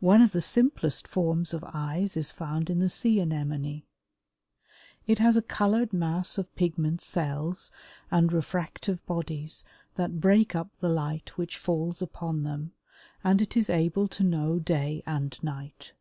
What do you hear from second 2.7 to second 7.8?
the Sea anemone. It has a colored mass of pigment cells